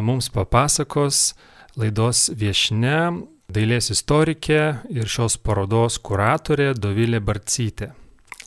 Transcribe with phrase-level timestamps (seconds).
[0.00, 1.34] mums papasakos
[1.76, 3.20] laidos viešne,
[3.52, 7.90] dailės istorikė ir šios parodos kuratorė Dovilė Barcytė.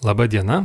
[0.03, 0.63] Labą dieną.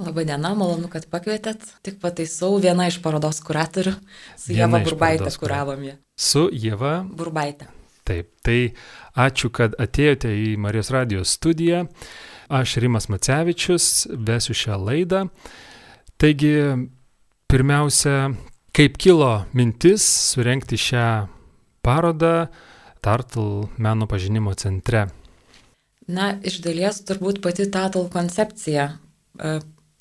[0.00, 1.66] Labadiena, malonu, kad pakvietėt.
[1.84, 3.92] Tik pataisau, viena iš parodos kuratorių.
[4.40, 5.98] Su Jėva Burbaitė kuravom ją.
[6.16, 7.68] Su Jėva Burbaitė.
[8.10, 8.72] Taip, tai
[9.14, 11.84] ačiū, kad atėjote į Marijos radijos studiją.
[12.50, 15.20] Aš Rimas Macevičius, vesiu šią laidą.
[16.18, 16.56] Taigi,
[17.46, 18.32] pirmiausia,
[18.74, 21.06] kaip kilo mintis surenkti šią
[21.86, 22.50] parodą
[23.00, 25.06] Tartal meno pažinimo centre?
[26.10, 29.54] Na, iš dalies turbūt pati Tartal koncepcija e,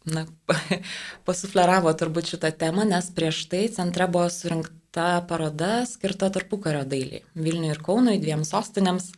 [0.10, 0.26] na,
[1.30, 7.23] pasufleravo turbūt šitą temą, nes prieš tai centre buvo surinkta ta paroda skirta tarpukario dailiai
[7.36, 9.12] Vilniui ir Kaunui, dviem sostinėms.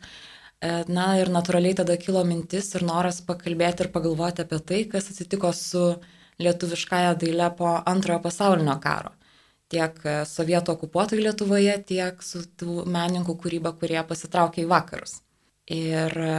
[0.62, 5.10] E, na ir natūraliai tada kilo mintis ir noras pakalbėti ir pagalvoti apie tai, kas
[5.10, 5.86] atsitiko su
[6.42, 9.14] lietuviškąją dailę po antrojo pasaulinio karo.
[9.72, 15.20] Tiek e, sovietų okupuotojų Lietuvoje, tiek su tų menininkų kūryba, kurie pasitraukė į vakarus.
[15.72, 16.38] Ir e,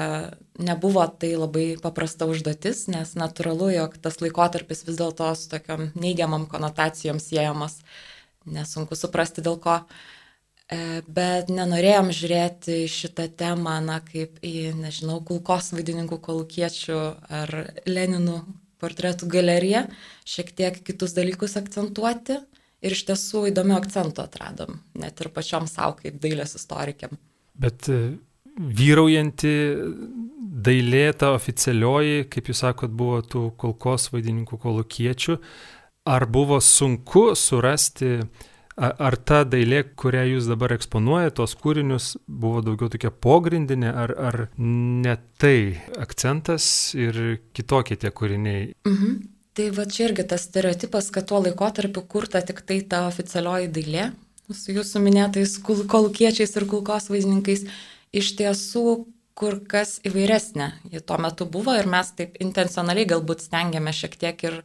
[0.61, 6.45] nebuvo tai labai paprasta užduotis, nes natūralu, jog tas laikotarpis vis dėlto su tokiam neigiamam
[6.51, 8.12] konotacijom siejamas uh,
[8.45, 9.81] nesunku suprasti dėl ko.
[10.71, 16.99] E, bet nenorėjom žiūrėti šitą temą, na, kaip į, nežinau, kulkos vaidininkų kolukiečių
[17.41, 17.53] ar
[17.89, 18.39] Leninų
[18.83, 19.85] portretų galeriją,
[20.27, 22.39] šiek tiek kitus dalykus akcentuoti
[22.83, 27.15] ir iš tiesų įdomių akcentų atradom, net ir pačiom savo kaip dailės istorikiam.
[27.59, 28.15] Bet e,
[28.57, 29.53] vyraujanti
[30.63, 35.37] dailė, ta oficialioji, kaip jūs sakot, buvo tų kulkos vaidininkų kolukiečių,
[36.03, 38.17] Ar buvo sunku surasti,
[38.75, 44.39] ar ta dailė, kurią jūs dabar eksponuojate, tos kūrinius, buvo daugiau tokia pogrindinė, ar, ar
[44.57, 46.65] ne tai akcentas
[46.97, 48.73] ir kitokie tie kūriniai?
[48.89, 49.21] Mhm.
[49.53, 54.07] Tai va čia irgi tas stereotipas, kad tuo laikotarpiu kurta tik tai ta oficialioji dailė,
[54.49, 57.67] su jūsų minėtais kolukiečiais ir kulkos vaizdininkais,
[58.11, 59.03] iš tiesų
[59.37, 64.43] kur kas įvairesnė ji tuo metu buvo ir mes taip intencionaliai galbūt stengiame šiek tiek
[64.45, 64.59] ir,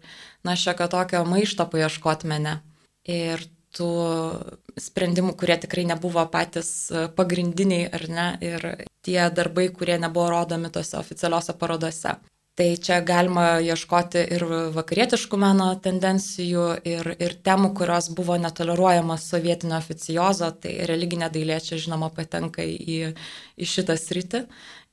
[0.44, 2.58] na, šiokio tokio maišto paieškoti mene.
[3.08, 3.44] Ir
[3.76, 3.88] tų
[4.80, 6.70] sprendimų, kurie tikrai nebuvo patys
[7.16, 8.66] pagrindiniai ar ne, ir
[9.04, 12.16] tie darbai, kurie nebuvo rodomi tose oficialiuose parodose.
[12.58, 14.42] Tai čia galima ieškoti ir
[14.74, 21.78] vakarietiškų meno tendencijų, ir, ir temų, kurios buvo netoleruojamas sovietinio oficiozo, tai religinė dailė čia
[21.78, 23.12] žinoma patenka į,
[23.54, 24.42] į šitą sritį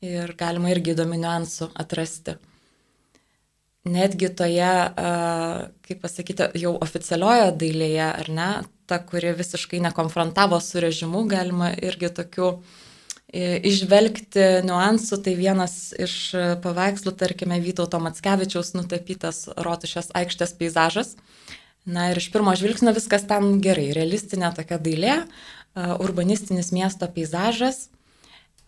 [0.05, 2.37] ir galima irgi įdomių niuansų atrasti.
[3.89, 4.71] Netgi toje,
[5.89, 8.49] kaip pasakyti, jau oficialiojo dailėje, ar ne,
[8.85, 12.84] ta, kuri visiškai nekonfrontavo su režimu, galima irgi tokių uh,
[13.35, 16.15] išvelgti niuansų, tai vienas iš
[16.63, 21.15] paveikslų, tarkime, Vytauto Matskevičiaus nutapytas Rotušės aikštės peizažas.
[21.85, 25.17] Na ir iš pirmo žvilgsnio viskas ten gerai, realistinė tokia dailė,
[25.75, 27.89] urbanistinis miesto peizažas.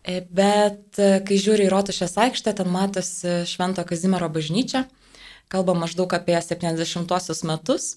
[0.08, 4.86] E, bet kai žiūri į Rotušės aikštę, ten matosi Švento Kazimiero bažnyčia,
[5.52, 7.96] kalba maždaug apie 70-osius metus.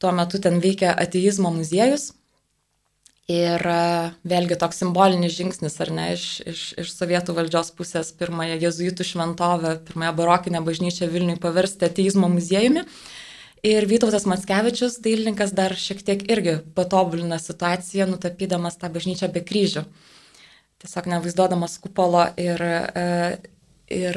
[0.00, 2.12] Tuo metu ten veikia ateizmo muziejus,
[3.30, 3.80] Ir e,
[4.26, 9.76] vėlgi toks simbolinis žingsnis, ar ne, iš, iš, iš sovietų valdžios pusės pirmąją jezuitų šventovę,
[9.86, 12.82] pirmąją barokinę bažnyčią Vilniui paversti ateizmo muziejumi.
[13.70, 19.84] Ir Vytautas Matskevičius, dailininkas, dar šiek tiek irgi patobulina situaciją, nutapydamas tą bažnyčią be kryžių.
[20.80, 23.04] Tiesiog nevaizduodamas kupolo ir, e,
[23.90, 24.14] Ir,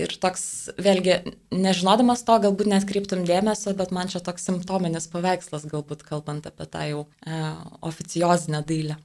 [0.00, 1.18] ir toks, vėlgi,
[1.52, 6.86] nežinodamas to, galbūt netkreiptum dėmesio, bet man čia toks simptominis paveikslas, galbūt kalbant apie tą
[6.88, 7.40] jau e,
[7.84, 8.96] oficiozinę dailę.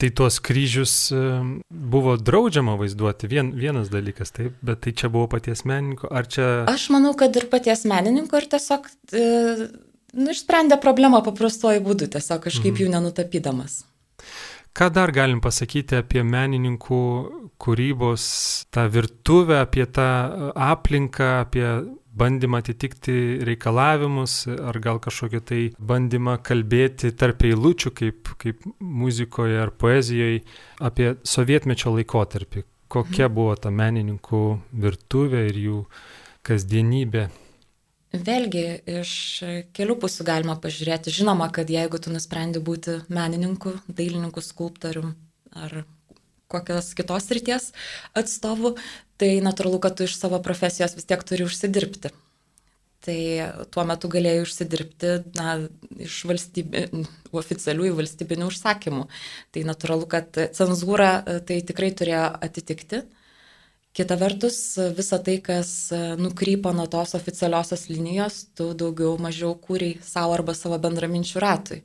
[0.00, 1.22] Tai tuos kryžius e,
[1.68, 6.46] buvo draudžiama vaizduoti, Vien, vienas dalykas, taip, bet tai čia buvo paties menininko, ar čia...
[6.68, 9.26] Aš manau, kad ir paties menininko ir tiesiog, e,
[10.20, 12.84] nu, išsprendė problemą paprastuoju būdu, tiesiog kažkaip mhm.
[12.84, 13.86] jų nenutapydamas.
[14.76, 17.00] Ką dar galim pasakyti apie menininkų
[17.60, 18.26] kūrybos
[18.70, 20.06] tą virtuvę, apie tą
[20.54, 21.66] aplinką, apie
[22.20, 29.74] bandymą atitikti reikalavimus, ar gal kažkokį tai bandymą kalbėti tarp eilučių, kaip, kaip muzikoje ar
[29.74, 30.42] poezijoje,
[30.78, 32.64] apie sovietmečio laikotarpį.
[32.90, 33.34] Kokia mhm.
[33.34, 34.42] buvo ta menininkų
[34.86, 35.84] virtuvė ir jų
[36.46, 37.28] kasdienybė?
[38.10, 39.10] Vėlgi, iš
[39.76, 41.12] kelių pusių galima pažiūrėti.
[41.14, 45.12] Žinoma, kad jeigu tu nusprendi būti menininku, dailininku, skulptorium
[45.54, 45.84] ar
[46.50, 47.68] kokios kitos ryties
[48.18, 48.74] atstovu,
[49.14, 52.10] tai natūralu, kad tu iš savo profesijos vis tiek turi užsidirbti.
[53.00, 53.20] Tai
[53.72, 55.54] tuo metu galėjai užsidirbti na,
[56.02, 56.82] iš valstybė,
[57.30, 59.06] oficialiųjų valstybinių užsakymų.
[59.54, 61.12] Tai natūralu, kad cenzūra
[61.46, 63.04] tai tikrai turėjo atitikti.
[63.92, 65.90] Kita vertus, visa tai, kas
[66.20, 71.80] nukrypo nuo tos oficialiosios linijos, tu daugiau mažiau kūriai savo arba savo bendraminčių ratui.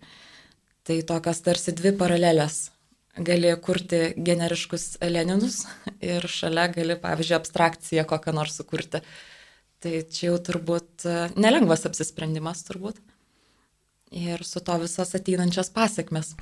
[0.85, 2.67] Tai tokios tarsi dvi paralelės.
[3.15, 5.63] Gali kurti generiškus Leninus
[6.03, 9.01] ir šalia gali, pavyzdžiui, abstrakciją kokią nors sukurti.
[9.81, 11.07] Tai čia jau turbūt
[11.39, 12.99] nelengvas apsisprendimas turbūt.
[14.13, 16.35] Ir su to visas ateinančios pasiekmes.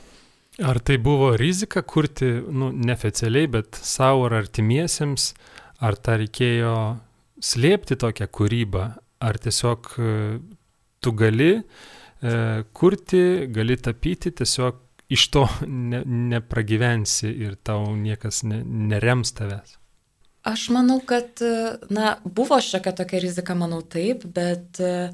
[0.62, 5.32] Ar tai buvo rizika kurti, nu, neoficialiai, bet savo ar artimiesiems,
[5.84, 6.76] ar tą reikėjo
[7.44, 8.86] slėpti tokią kūrybą,
[9.24, 10.16] ar tiesiog e,
[11.04, 11.62] tu gali e,
[12.76, 14.82] kurti, gali tapyti, tiesiog
[15.14, 15.46] iš to
[15.92, 16.04] ne,
[16.34, 19.78] nepragyvensi ir tau niekas ne, nerems tavęs.
[20.44, 21.40] Aš manau, kad,
[21.88, 25.14] na, buvo šiokia tokia rizika, manau taip, bet uh,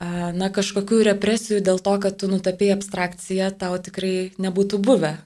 [0.00, 5.16] na, kažkokių represijų dėl to, kad tu nutapėjai abstrakciją, tau tikrai nebūtų buvę.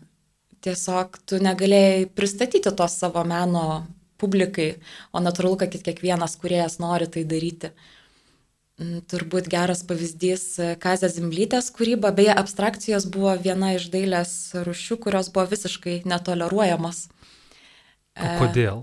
[0.64, 3.84] Tiesiog tu negalėjai pristatyti to savo meno
[4.20, 4.74] publikai,
[5.12, 7.72] o natūralu, kad kiekvienas kuriejas nori tai daryti.
[8.80, 10.46] Mm, turbūt geras pavyzdys
[10.82, 14.32] Kazė Zimblytės kūryba, beje, abstrakcijos buvo viena iš dailės
[14.66, 17.04] rušių, kurios buvo visiškai netoleruojamos.
[18.14, 18.82] O kodėl?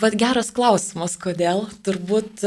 [0.00, 1.66] Vat geras klausimas, kodėl.
[1.84, 2.40] Turbūt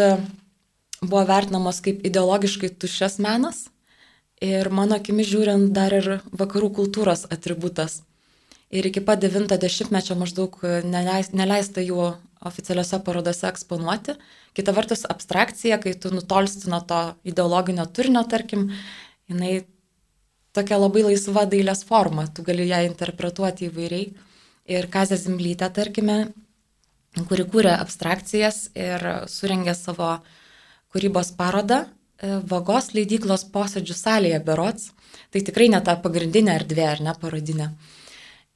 [1.06, 3.68] buvo vertinamas kaip ideologiškai tuščias menas
[4.44, 8.02] ir mano akimi žiūrint dar ir vakarų kultūros atributas.
[8.73, 12.07] Ir iki pat 90-mečio maždaug neleista jų
[12.45, 14.15] oficialiuose parodose eksponuoti.
[14.56, 18.69] Kita vertus, abstrakcija, kai tu nutolsti nuo to ideologinio turinio, tarkim,
[19.29, 19.65] jinai
[20.56, 24.13] tokia labai laisva dailės forma, tu gali ją interpretuoti įvairiai.
[24.75, 26.15] Ir Kazė Zimblytė, tarkime,
[27.29, 30.15] kuri kūrė abstrakcijas ir surengė savo
[30.94, 34.89] kūrybos parodą e, Vagos leidyklos posėdžių salėje Berots.
[35.31, 37.69] Tai tikrai ne ta pagrindinė erdvė ar ne parodinė.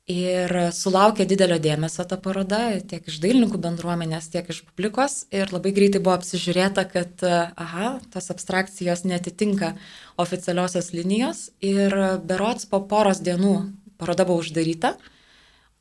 [0.09, 5.19] Ir sulaukė didelio dėmesio ta paroda tiek iš dailininkų bendruomenės, tiek iš publikos.
[5.29, 9.75] Ir labai greitai buvo apsižiūrėta, kad, e, aha, tos abstrakcijos netitinka
[10.17, 11.43] oficialiosios linijos.
[11.61, 11.93] Ir
[12.25, 13.53] berots po poros dienų
[14.01, 14.95] paroda buvo uždaryta,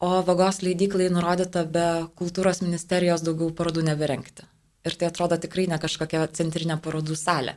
[0.04, 1.88] o vagos leidyklai nurodyta be
[2.20, 4.44] kultūros ministerijos daugiau parodų neberengti.
[4.84, 7.56] Ir tai atrodo tikrai ne kažkokia centrinė parodų salė.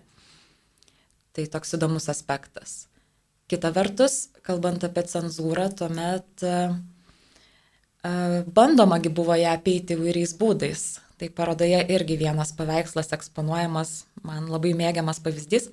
[1.35, 2.85] Tai toks įdomus aspektas.
[3.51, 6.75] Kita vertus, kalbant apie cenzūrą, tuomet uh,
[8.01, 10.85] bandomagi buvo ją apeiti įvairiais būdais.
[11.21, 13.91] Tai parodoje irgi vienas paveikslas eksponuojamas,
[14.25, 15.69] man labai mėgiamas pavyzdys.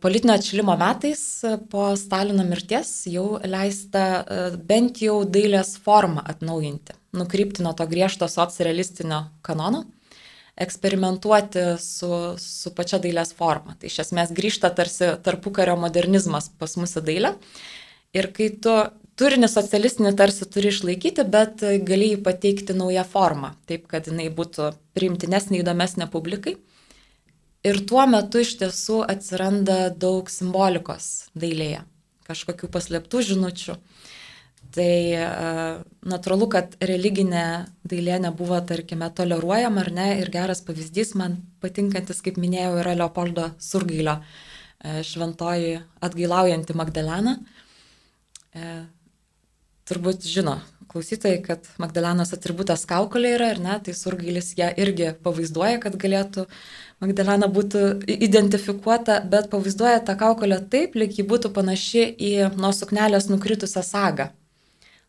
[0.00, 1.20] Politinio atšilimo metais
[1.68, 4.24] po Stalino mirties jau leista
[4.56, 9.84] bent jau dailės formą atnaujinti, nukrypti nuo to griežto socrealistinio kanono
[10.56, 12.10] eksperimentuoti su,
[12.40, 13.76] su pačia dailės forma.
[13.76, 17.34] Tai iš esmės grįžta tarsi tarpukario modernizmas pas mus į dailę.
[18.16, 18.72] Ir kai tu
[19.20, 24.70] turinį socialistinį tarsi turi išlaikyti, bet gali jį pateikti naują formą, taip kad jinai būtų
[24.96, 26.56] priimtinesnė, įdomesnė publikai.
[27.66, 31.82] Ir tuo metu iš tiesų atsiranda daug simbolikos dailėje,
[32.28, 33.76] kažkokių paslėptų žinučių.
[34.74, 35.26] Tai e,
[36.08, 37.44] natūralu, kad religinė
[37.86, 40.06] dailė nebuvo, tarkime, toleruojama ar ne.
[40.22, 45.76] Ir geras pavyzdys man patinkantis, kaip minėjau, yra Leopoldo Surgailio e, šventoji
[46.08, 47.36] atgailaujanti Magdalena.
[48.56, 48.72] E,
[49.86, 50.56] turbūt žino
[50.90, 56.46] klausytojai, kad Magdalenos atributas kaukolė yra, ar ne, tai Surgailis ją irgi pavaizduoja, kad galėtų
[57.04, 57.82] Magdalena būtų
[58.16, 64.30] identifikuota, bet pavaizduoja tą kaukolę taip, lyg ji būtų panaši į nuo suknelės nukritusią sagą.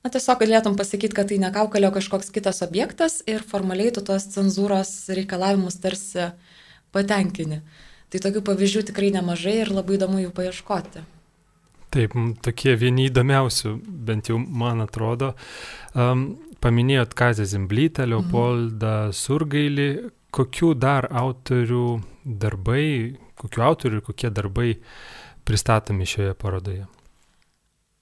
[0.08, 4.24] Na, tiesiog galėtum pasakyti, kad tai ne kaukalio kažkoks kitas objektas ir formaliai tu tos
[4.32, 6.30] cenzūros reikalavimus tarsi
[6.96, 7.58] patenkini.
[8.08, 11.04] Tai tokių pavyzdžių tikrai nemažai ir labai įdomu jų paieškoti.
[11.92, 13.76] Taip, tokie vieni įdomiausių,
[14.08, 15.34] bent jau man atrodo.
[15.92, 18.14] Um, paminėjot Kazę Zimblytę, mhm.
[18.16, 19.18] Leopoldą mhm.
[19.26, 19.90] Surgailį.
[20.32, 21.88] Kokių dar autorių
[22.24, 24.76] darbai, kokių autorių ir kokie darbai
[25.44, 26.88] pristatomi šioje parodoje?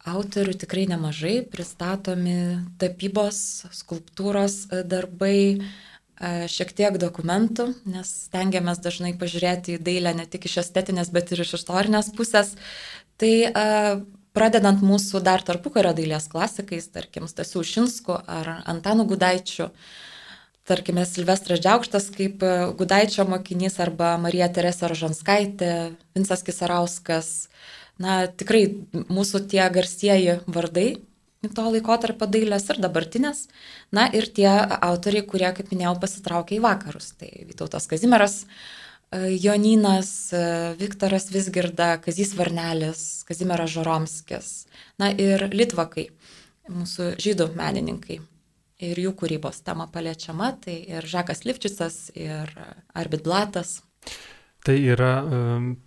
[0.06, 9.16] Autorių tikrai nemažai, pristatomi tapybos, skulptūros e, darbai, e, šiek tiek dokumentų, nes stengiamės dažnai
[9.18, 12.54] pažiūrėti į dailę ne tik iš estetinės, bet ir iš istorinės pusės.
[13.18, 13.64] Tai e,
[14.38, 19.72] pradedant mūsų dar tarpukario dailės klasikais, tarkim, Stasiu Šinsku ar Antanu Gudaičiu,
[20.70, 22.46] tarkime, Silvestras Džiaukštas kaip
[22.78, 25.74] Gudaičio mokinys arba Marija Teresė Rožanskaitė,
[26.14, 27.34] Vinsas Kisarauskas.
[28.02, 30.90] Na, tikrai mūsų tie garsieji vardai
[31.54, 33.46] to laikotarpio dailės ir dabartinės.
[33.96, 37.14] Na ir tie autoriai, kurie, kaip minėjau, pasitraukė į vakarus.
[37.20, 38.46] Tai Vytautas Kazimieras,
[39.12, 44.54] e, Joninas, e, Viktoras Visgirda, Kazys Varnelis, Kazimieras Žoromskis.
[45.00, 46.10] Na ir Litvakai,
[46.70, 48.22] mūsų žydų menininkai.
[48.84, 52.52] Ir jų kūrybos tema paliečiama, tai ir Žakas Livčicas, ir
[52.94, 53.82] Arbit Blatas.
[54.66, 55.14] Tai yra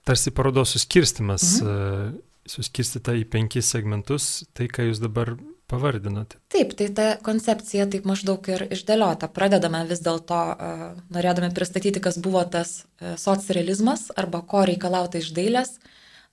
[0.07, 1.59] tarsi parodos suskirstimas.
[1.65, 5.35] Mhm suskirstyta į penkis segmentus, tai ką jūs dabar
[5.69, 6.39] pavardinote.
[6.53, 9.29] Taip, tai ta koncepcija taip maždaug ir išdėliota.
[9.35, 15.35] Pradedame vis dėlto, uh, norėdami pristatyti, kas buvo tas uh, socrealizmas arba ko reikalauta iš
[15.37, 15.77] dailės.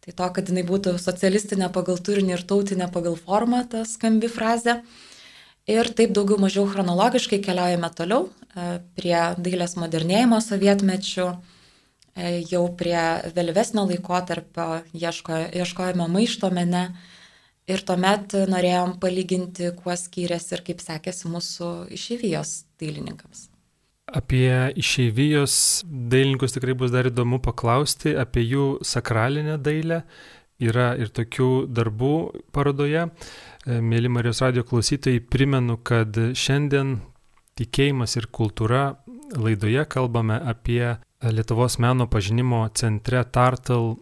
[0.06, 4.80] Tai to, kad jinai būtų socialistinė pagal turinį ir tautinė pagal formą, ta skambi frazė.
[5.66, 8.28] Ir taip daugiau mažiau chronologiškai keliaujame toliau
[8.96, 11.55] prie dailės modernėjimo sovietmečių, E,
[12.16, 13.00] jau prie
[13.36, 16.88] vėlyvesnio laikotarpio ieško, ieškojame maišto mene
[17.68, 23.50] ir tuomet norėjom palyginti, kuo skyrėsi ir kaip sekėsi mūsų išeivijos dailininkams.
[24.06, 30.04] Apie išeivijos dailininkus tikrai bus dar įdomu paklausti, apie jų sakralinę dailę.
[30.62, 32.14] Yra ir tokių darbų
[32.56, 33.10] parodoje.
[33.10, 37.02] E, mėly Marijos radio klausytojai, primenu, kad šiandien
[37.60, 38.86] tikėjimas ir kultūra
[39.36, 40.96] laidoje kalbame apie
[41.32, 43.96] Lietuvos meno pažinimo centre Tartal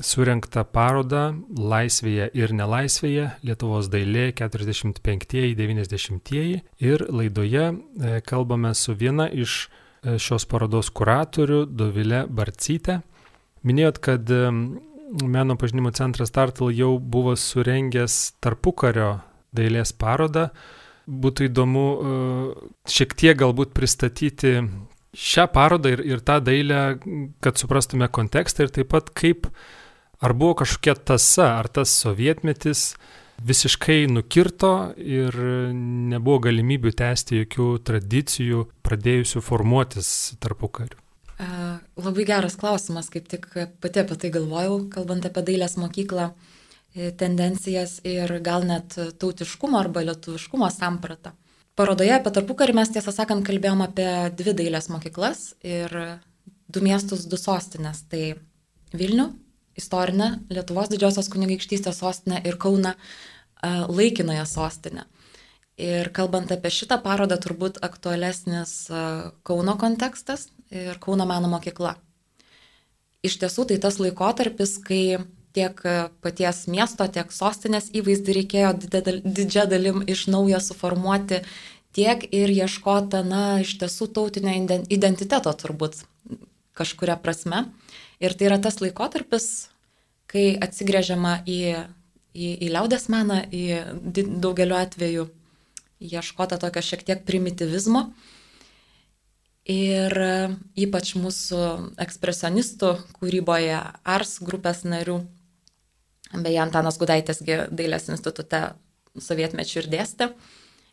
[0.00, 7.74] surinktą parodą Laisvėje ir nelaisvėje Lietuvos dailė 45-90 ir laidoje e,
[8.24, 13.02] kalbame su viena iš e, šios parodos kuratorių Dovilė Barcytė.
[13.68, 14.50] Minėjot, kad e,
[15.28, 19.20] meno pažinimo centras Tartal jau buvo surengęs tarpukario
[19.52, 20.48] dailės parodą.
[21.04, 21.84] Būtų įdomu
[22.88, 24.62] šiek tiek galbūt pristatyti
[25.12, 26.82] šią parodą ir, ir tą dailę,
[27.44, 29.48] kad suprastume kontekstą ir taip pat kaip,
[30.22, 32.92] ar buvo kažkokia tasa, ar tas sovietmetis
[33.42, 35.36] visiškai nukirto ir
[36.12, 40.08] nebuvo galimybių tęsti jokių tradicijų pradėjusių formuotis
[40.40, 40.98] tarpu kariu.
[41.98, 43.48] Labai geras klausimas, kaip tik
[43.82, 46.28] pati apie tai galvojau, kalbant apie dailės mokyklą,
[46.94, 51.32] e, tendencijas ir gal net tautiškumo arba lietuviškumo sampratą.
[51.78, 55.94] Parodoje apie tarpukarį mes tiesą sakant kalbėjom apie dvi dailės mokyklas ir
[56.68, 58.02] du miestus, du sostinės.
[58.12, 58.34] Tai
[58.92, 59.30] Vilnių,
[59.80, 62.92] istorinę Lietuvos didžiosios kunigaikštystės sostinę ir Kauna
[63.88, 65.06] laikinąją sostinę.
[65.80, 68.74] Ir kalbant apie šitą parodą, turbūt aktualesnis
[69.42, 71.96] Kauno kontekstas ir Kauno meno mokykla.
[73.24, 75.78] Iš tiesų tai tas laikotarpis, kai tiek
[76.24, 78.72] paties miesto, tiek sostinės įvaizdį reikėjo
[79.22, 81.42] didžią dalim iš naujo suformuoti,
[81.96, 84.54] tiek ir ieškota, na, iš tiesų tautinio
[84.88, 86.02] identiteto turbūt
[86.78, 87.66] kažkuria prasme.
[88.22, 89.48] Ir tai yra tas laikotarpis,
[90.30, 91.60] kai atsigrėžiama į,
[92.32, 93.64] į, į liaudės meną, į
[94.40, 95.28] daugeliu atveju
[96.02, 98.08] ieškota tokio šiek tiek primitivizmo.
[99.68, 100.16] Ir
[100.74, 101.60] ypač mūsų
[102.02, 105.20] ekspresionistų kūryboje, Ars grupės narių
[106.32, 108.62] Beje, Antanas Gudaitis dailės institute
[109.20, 110.30] sovietmečių ir dėstė.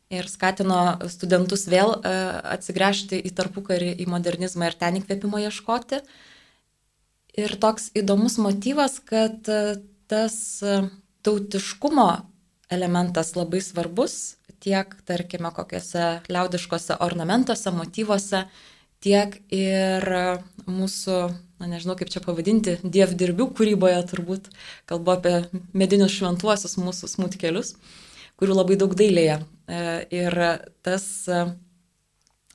[0.10, 2.13] Ir skatino studentus vėl e,
[2.55, 6.01] atsigręžti į tarpukarį, į modernizmą ir ten įkvėpimo ieškoti.
[7.38, 9.77] Ir toks įdomus motyvas, kad e,
[10.10, 10.81] tas e,
[11.22, 12.10] tautiškumo
[12.74, 18.43] elementas labai svarbus tiek, tarkime, kokiuose liaudiškose ornamentuose, motyvuose,
[19.03, 20.05] tiek ir
[20.67, 21.19] mūsų,
[21.59, 24.49] na nežinau kaip čia pavadinti, dievdirbių kūryboje turbūt,
[24.89, 25.33] kalbu apie
[25.77, 27.73] medinius šventuosius mūsų smūtkelius,
[28.39, 29.39] kurių labai daug dailėje.
[29.67, 29.81] E,
[30.15, 30.39] ir
[30.85, 31.43] tas, e,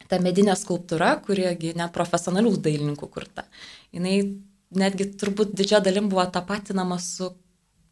[0.09, 3.47] ta medinė skulptūra, kuriegi net profesionalių dailininkų kurta,
[3.95, 4.17] jinai
[4.75, 7.35] netgi turbūt didžia dalim buvo tapatinama su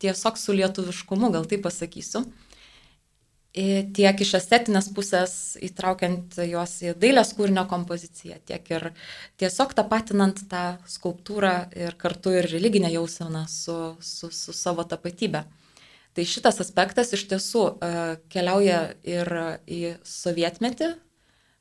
[0.03, 2.25] tiesiog su lietuviškumu, gal taip pasakysiu
[3.53, 8.87] tiek iš estetinės pusės įtraukiant juos į dailės kūrinio kompoziciją, tiek ir
[9.41, 15.45] tiesiog tapatinant tą skulptūrą ir kartu ir religinę jauseną su, su, su savo tapatybė.
[16.13, 18.01] Tai šitas aspektas iš tiesų uh,
[18.33, 19.29] keliauja ir
[19.65, 20.95] į sovietmetį.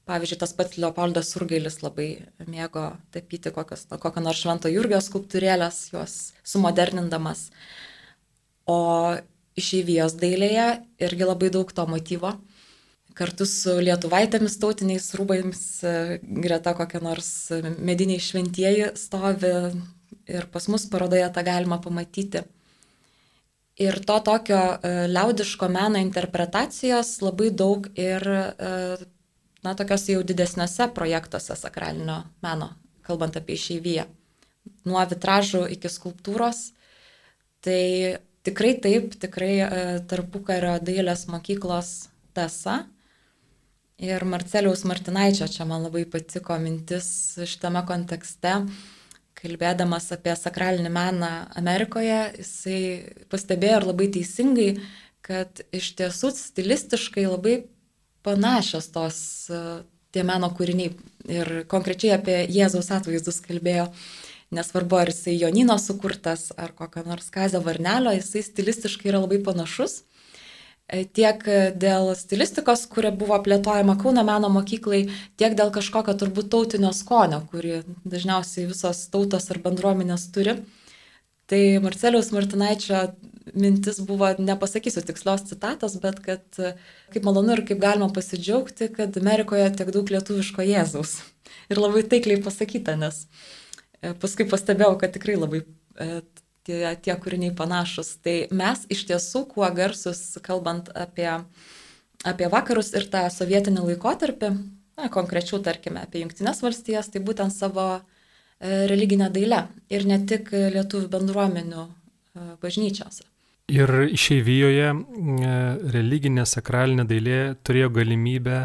[0.07, 2.07] Pavyzdžiui, tas pats Leopoldas Surgailis labai
[2.49, 6.15] mėgo tapyti kokios, kokio nors švento Jurgio skulptūrėlės, juos
[6.47, 7.49] sumodernindamas.
[8.67, 8.79] O
[9.59, 10.67] išeivijos dailėje
[11.03, 12.35] irgi labai daug to motyvo.
[13.17, 19.51] Kartu su lietuvaitėmis tautiniais rūbais e, greta kokie nors mediniai šventieji stovi
[20.31, 22.45] ir pas mus parodoje tą galima pamatyti.
[23.81, 28.71] Ir to tokio e, liaudiško meno interpretacijos labai daug ir e,
[29.63, 32.71] na, tokios jau didesniuose projektuose sakralinio meno,
[33.07, 34.07] kalbant apie išeiviją.
[34.87, 36.69] Nuo vitražų iki skulptūros.
[37.61, 37.81] Tai
[38.47, 39.67] tikrai taip, tikrai e,
[40.09, 42.85] tarpukario dailės mokyklos tasa.
[44.01, 48.55] Ir Marceliaus Martinaičio čia man labai patiko mintis šitame kontekste,
[49.37, 51.29] kalbėdamas apie sakralinį meną
[51.59, 52.79] Amerikoje, jisai
[53.29, 54.71] pastebėjo ir labai teisingai,
[55.21, 57.55] kad iš tiesų stilistiškai labai
[58.25, 59.21] panašios tos
[60.11, 60.91] tie meno kūriniai
[61.31, 63.87] ir konkrečiai apie Jėzaus atvaizdus kalbėjo.
[64.51, 70.01] Nesvarbu, ar jisai Jonino sukurtas, ar kokio nors Kazio Varnelio, jisai stilistiškai yra labai panašus.
[70.91, 71.45] E, tiek
[71.79, 75.05] dėl stilistikos, kuria buvo plėtojama Kauno meno mokyklai,
[75.39, 80.57] tiek dėl kažkokio turbūt tautinio skonio, kurį dažniausiai visos tautos ar bendruomenės turi.
[81.47, 83.05] Tai Marceliaus Martinaičio
[83.55, 86.43] mintis buvo, nepasakysiu tikslios citatos, bet kad
[87.15, 91.21] kaip malonu ir kaip galima pasidžiaugti, kad Amerikoje tiek daug lietuviško Jėzaus.
[91.71, 93.60] Ir labai taikliai pasakyta, nes e,
[94.21, 96.21] paskui pastebėjau, kad tikrai labai e,
[96.67, 98.15] tie, tie kūriniai panašus.
[98.25, 101.29] Tai mes iš tiesų, kuo garsus, kalbant apie,
[102.27, 104.51] apie vakarus ir tą sovietinį laikotarpį,
[104.99, 108.01] na, konkrečiau, tarkime, apie Junktinės valstijas, tai būtent savo e,
[108.91, 111.89] religinę dailę ir ne tik lietuvių bendruomenių
[112.61, 113.27] bažnyčiose.
[113.71, 114.87] Ir išeivijoje
[115.93, 118.57] religinė sakralinė dailė turėjo galimybę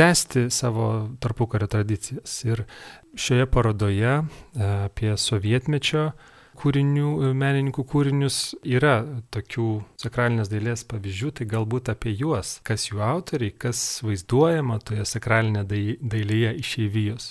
[0.00, 0.86] tęsti savo
[1.20, 2.38] tarpukario tradicijas.
[2.48, 2.62] Ir
[3.20, 4.22] šioje parodoje e,
[4.88, 6.10] apie sovietmečio
[6.60, 9.00] kūrinių, menininkų kūrinius yra
[9.32, 9.68] tokių
[10.00, 16.56] sakralinės dailės pavyzdžių, tai galbūt apie juos, kas jų autoriai, kas vaizduojama toje sakralinėje dailėje
[16.60, 17.30] išeivijos.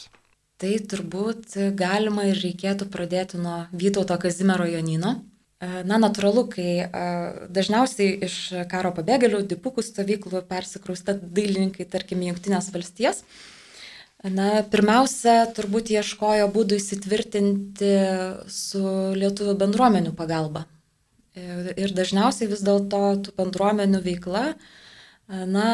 [0.60, 5.20] Tai turbūt galima ir reikėtų pradėti nuo Vytauto Kazimiero Jonino,
[5.60, 6.88] Na, natūralu, kai
[7.52, 8.36] dažniausiai iš
[8.72, 13.26] karo pabėgėlių, dipukų stovyklų persikrausta dailininkai, tarkim, Junktinės valstijas,
[14.24, 17.94] na, pirmiausia, turbūt ieškojo būdų įsitvirtinti
[18.52, 18.84] su
[19.16, 20.66] lietuvių bendruomenių pagalba.
[21.40, 24.44] Ir dažniausiai vis dėlto tų bendruomenių veikla,
[25.30, 25.68] na,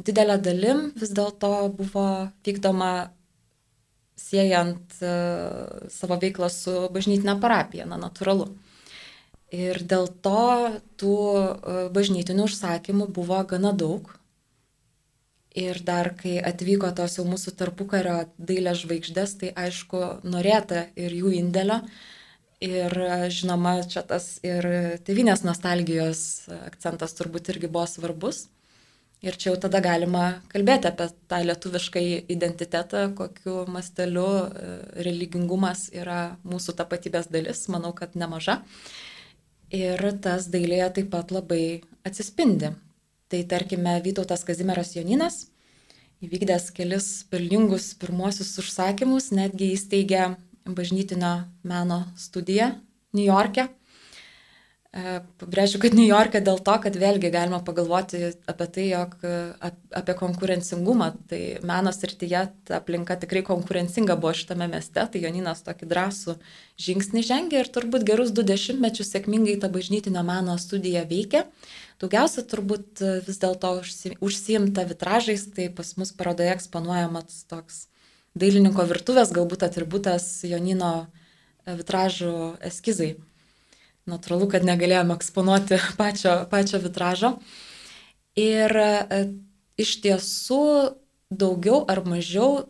[0.00, 2.06] didelė dalim vis dėlto buvo
[2.46, 3.12] vykdoma
[4.18, 8.50] siejant savo veiklą su bažnytinė parapija, na, natūralu.
[9.50, 14.06] Ir dėl to tų e, bažnytinių užsakymų buvo gana daug.
[15.58, 21.34] Ir dar kai atvyko tos jau mūsų tarpukario dailės žvaigždės, tai aišku, norėta ir jų
[21.40, 21.80] indėlio.
[22.62, 22.92] Ir
[23.32, 24.66] žinoma, čia tas ir
[25.02, 28.44] tevinės nostalgijos akcentas turbūt irgi buvo svarbus.
[29.20, 36.38] Ir čia jau tada galima kalbėti apie tą lietuvišką identitetą, kokiu masteliu e, religingumas yra
[36.48, 38.62] mūsų tapatybės dalis, manau, kad nemaža.
[39.76, 42.72] Ir tas dailėje taip pat labai atsispindi.
[43.30, 45.44] Tai tarkime, Vytautas Kazimieras Joninas,
[46.24, 50.32] įvykdęs kelis pelningus pirmuosius užsakymus, netgi įsteigė
[50.66, 52.72] bažnytinio meno studiją
[53.14, 53.68] New York'e
[54.90, 59.12] E, pabrėžiu, kad New York'e dėl to, kad vėlgi galima pagalvoti apie tai, jog
[59.94, 65.86] apie konkurencingumą, tai meno srityje ta aplinka tikrai konkurencinga buvo šitame mieste, tai Joninas tokį
[65.92, 66.34] drąsų
[66.86, 71.44] žingsnį žengė ir turbūt gerus du dešimtmečius sėkmingai ta bažnytinio meno studija veikia.
[72.00, 73.74] Daugiausia turbūt e, vis dėlto
[74.24, 77.86] užsiimta vitražais, tai pas mus parodoje eksponuojamas toks
[78.38, 81.10] dailininko virtuvės, galbūt atributas Jonino
[81.66, 82.34] vitražų
[82.64, 83.14] eskizai
[84.10, 87.34] natūralu, kad negalėjome eksponuoti pačio, pačio vitražo.
[88.38, 89.22] Ir e,
[89.80, 90.62] iš tiesų
[91.30, 92.64] daugiau ar mažiau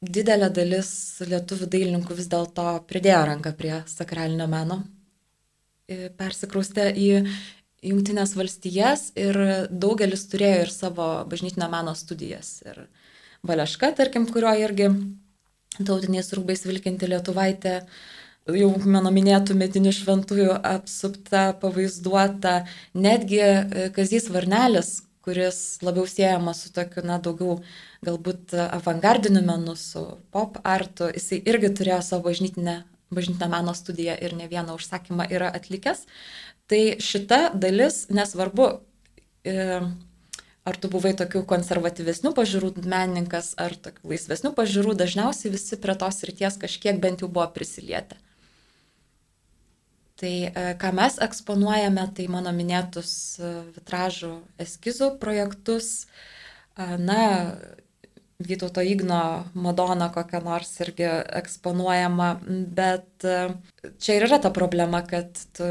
[0.00, 4.80] didelė dalis lietuvių dailininkų vis dėlto pridėjo ranką prie sakralinio meno,
[5.88, 7.10] e, persikraustė į
[7.80, 9.36] Junktinės valstijas ir
[9.72, 12.58] daugelis turėjo ir savo bažnytinio meno studijas.
[12.66, 12.84] Ir
[13.46, 14.90] Valeška, tarkim, kurio irgi
[15.78, 17.78] tautiniais rūbais vilkinti lietuvaitė,
[18.52, 26.72] jau mano minėtų medinių šventųjų apsupta, pavaizduota, netgi e, Kazys Varnelis, kuris labiau siejamas su
[26.74, 27.60] tokiu, na, daugiau
[28.04, 32.80] galbūt avangardiniu menu, su pop artu, jisai irgi turėjo savo bažnytinę,
[33.14, 36.06] bažnytinę meno studiją ir ne vieną užsakymą yra atlikęs.
[36.70, 38.66] Tai šita dalis, nesvarbu,
[39.42, 39.54] e,
[40.62, 46.22] ar tu buvai tokių konservatyvesnių pažiūrų menininkas, ar tokių laisvesnių pažiūrų, dažniausiai visi prie tos
[46.28, 48.20] ryties kažkiek bent jau buvo prisilietę.
[50.20, 56.06] Tai e, ką mes eksponuojame, tai mano minėtus e, vitražų eskizų projektus.
[56.80, 57.22] Na,
[58.40, 61.04] Vytauto Igno Madona kokią nors irgi
[61.40, 62.28] eksponuojama,
[62.76, 63.50] bet e,
[64.00, 65.66] čia ir yra ta problema, kad tu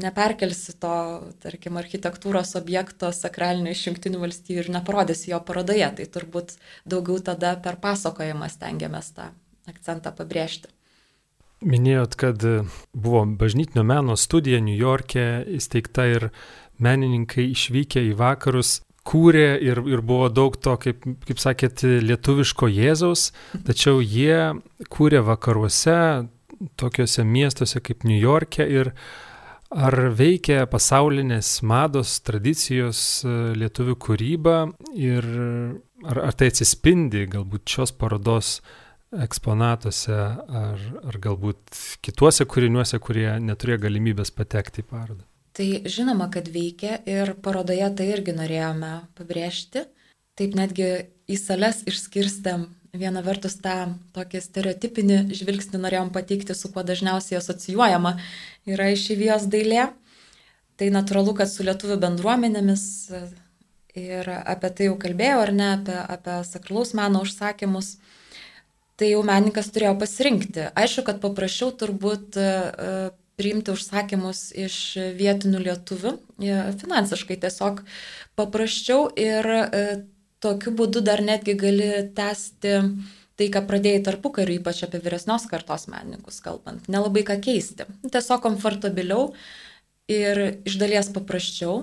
[0.00, 0.94] neperkelsi to,
[1.44, 6.56] tarkim, architektūros objekto sakralinio iš jungtinių valstybių ir neparodysi jo parodoje, tai turbūt
[6.88, 9.28] daugiau tada per pasakojimą stengiamės tą
[9.68, 10.72] akcentą pabrėžti.
[11.64, 12.42] Minėjot, kad
[12.92, 16.28] buvo bažnytinio meno studija New York'e įsteigta ir
[16.80, 23.30] menininkai išvykę į vakarus kūrė ir, ir buvo daug to, kaip, kaip sakėt, lietuviško Jėzaus,
[23.66, 24.56] tačiau jie
[24.92, 26.26] kūrė vakaruose,
[26.80, 28.92] tokiuose miestuose kaip New York'e ir
[29.76, 34.56] ar veikia pasaulinės mados tradicijos e, lietuvių kūryba
[34.94, 35.26] ir
[36.06, 38.60] ar, ar tai atsispindi galbūt šios parodos
[39.26, 45.24] eksponatuose ar, ar galbūt kituose kūriniuose, kurie neturėjo galimybės patekti į parodą.
[45.56, 49.86] Tai žinoma, kad veikia ir parodoje tai irgi norėjome pabrėžti.
[50.36, 50.88] Taip netgi
[51.32, 52.66] į sales išskirstėm
[52.96, 58.16] vieną vertus tą tokį stereotipinį žvilgsnį norėjom pateikti, su kuo dažniausiai asocijuojama
[58.68, 59.88] yra išėvijos dailė.
[60.76, 62.84] Tai natūralu, kad su lietuvių bendruomenėmis
[63.96, 67.94] ir apie tai jau kalbėjau, ar ne, apie, apie sakralaus meno užsakymus.
[69.00, 70.68] Tai jau menininkas turėjo pasirinkti.
[70.76, 72.36] Aišku, kad paprašiau turbūt
[73.36, 74.76] priimti užsakymus iš
[75.18, 76.12] vietinių lietuvių,
[76.80, 77.82] finansiškai tiesiog
[78.38, 79.84] paprasčiau ir e,
[80.44, 82.74] tokiu būdu dar netgi gali tęsti
[83.36, 86.88] tai, ką pradėjai tarpu kariu, ypač apie vyresnios kartos menininkus kalbant.
[86.92, 87.84] Nelabai ką keisti.
[88.08, 89.28] Tiesiog komfortabiliau
[90.08, 91.82] ir iš dalies paprasčiau,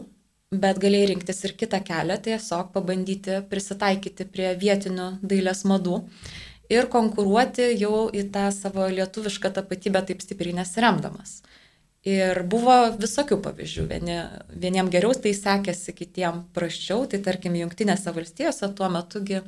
[0.53, 6.01] bet galėjai rinktis ir kitą kelią, tiesiog pabandyti prisitaikyti prie vietinių dailės madų
[6.71, 11.41] ir konkuruoti jau į tą savo lietuvišką tapatybę taip stipriai nesiremdamas.
[12.03, 13.85] Ir buvo visokių pavyzdžių.
[13.87, 14.17] Vieni,
[14.59, 17.05] vieniem geriau tai sekėsi, kitiem praščiau.
[17.07, 19.39] Tai tarkim, Junktinėse valstijose tuo metugi,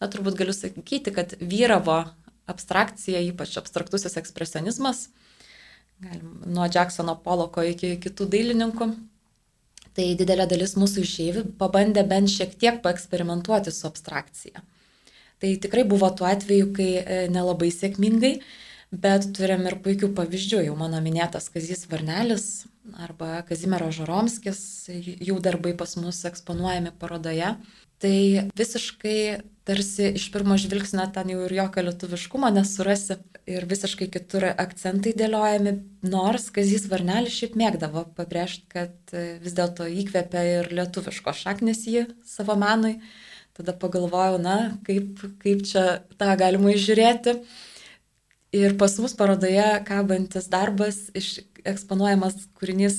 [0.00, 2.00] na turbūt galiu sakyti, kad vyravo
[2.48, 5.10] abstrakcija, ypač abstraktusis ekspresionizmas,
[6.00, 8.88] galim, nuo Jacksono Poloko iki kitų dailininkų.
[9.92, 14.64] Tai didelė dalis mūsų išeivių pabandė bent šiek tiek paeksperimentuoti su abstrakcija.
[15.42, 18.36] Tai tikrai buvo tuo atveju, kai e, nelabai sėkmingai,
[19.04, 20.60] bet turim ir puikių pavyzdžių.
[20.68, 22.46] Jau mano minėtas Kazis Varnelis
[23.02, 24.60] arba Kazimiero Žaromskis,
[24.92, 27.56] jų darbai pas mus eksponuojami parodoje.
[28.02, 28.18] Tai
[28.58, 29.18] visiškai
[29.66, 33.18] tarsi iš pirmo žvilgsnio ten jau ir jokio lietuviškumo nesurasi
[33.50, 35.74] ir visiškai kitur akcentai dėliojami,
[36.06, 42.06] nors Kazis Varnelis šiaip mėgdavo pabrėžti, kad e, vis dėlto įkvėpia ir lietuviško šaknis jį
[42.26, 43.00] savo menui.
[43.56, 45.84] Tada pagalvojau, na, kaip, kaip čia
[46.20, 47.36] tą galima išžiūrėti.
[48.56, 51.38] Ir pas mus parodoje kabantis darbas, iš,
[51.68, 52.98] eksponuojamas kūrinys,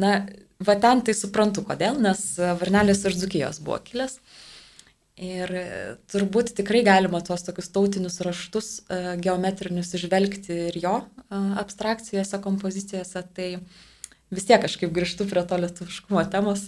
[0.00, 0.16] na,
[0.64, 2.24] va ten tai suprantu kodėl, nes
[2.60, 4.18] Varnelis iš Dzukijos buvo kilęs.
[5.14, 5.50] Ir
[6.10, 13.22] turbūt tikrai galima tuos tokius tautinius raštus e, geometrinius išvelgti ir jo e, abstrakcijose, kompozicijose.
[13.36, 13.48] Tai
[14.34, 16.66] vis tiek kažkaip grįžtu prie to lietuviškumo temos,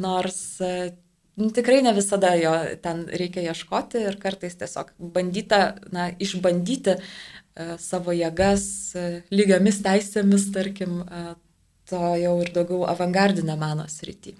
[0.00, 0.94] nors e,
[1.36, 7.00] tikrai ne visada jo ten reikia ieškoti ir kartais tiesiog bandyta, na, išbandyti e,
[7.82, 11.34] savo jėgas e, lygiomis teisėmis, tarkim, e,
[11.90, 14.34] to jau ir daugiau avangardinio meno srity.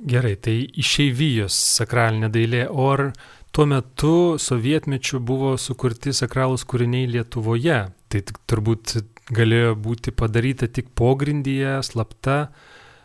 [0.00, 3.10] Gerai, tai išeivijos sakralinė dailė, o ar
[3.52, 7.80] tuo metu sovietmečiu buvo sukurti sakralūs kūriniai Lietuvoje?
[8.10, 8.96] Tai turbūt
[9.30, 12.38] galėjo būti padaryta tik pogrindyje, slapta,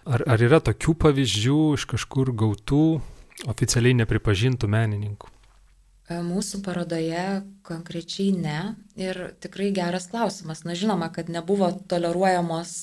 [0.06, 2.84] Ar, ar yra tokių pavyzdžių iš kažkur gautų,
[3.50, 5.32] oficialiai nepripažintų menininkų?
[6.06, 8.60] E, mūsų parodoje konkrečiai ne.
[9.02, 10.62] Ir tikrai geras klausimas.
[10.68, 12.76] Na žinoma, kad nebuvo toleruojamos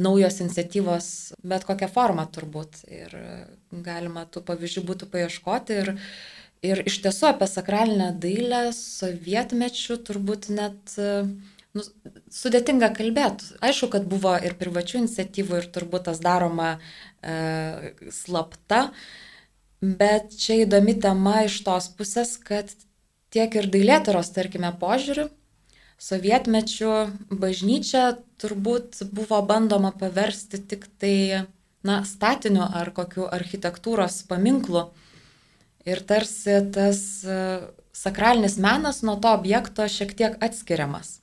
[0.00, 1.06] naujos iniciatyvos
[1.44, 2.86] bet kokią formą turbūt.
[2.88, 3.12] Ir
[3.84, 5.76] galima tų pavyzdžių būtų paieškoti.
[5.82, 5.92] Ir,
[6.64, 10.96] ir iš tiesų apie sakralinę dailę sovietmečių turbūt net
[11.76, 11.84] nu,
[12.34, 13.54] sudėtinga kalbėti.
[13.64, 18.88] Aišku, kad buvo ir privačių iniciatyvų ir turbūt tas daroma e, slapta,
[19.80, 22.72] bet čia įdomi tema iš tos pusės, kad
[23.34, 25.28] tiek ir dailėtaros, tarkime, požiūriu,
[26.00, 26.94] sovietmečių
[27.30, 28.04] bažnyčia
[28.40, 31.46] turbūt buvo bandoma paversti tik tai,
[31.86, 34.88] na, statiniu ar kokiu architektūros paminklu.
[35.88, 37.36] Ir tarsi tas e,
[37.96, 41.20] sakralinis menas nuo to objekto šiek tiek atskiriamas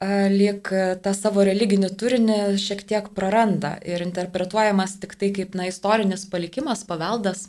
[0.00, 0.70] lyg
[1.02, 6.84] tą savo religinį turinį šiek tiek praranda ir interpretuojamas tik tai kaip na, istorinis palikimas,
[6.86, 7.48] paveldas.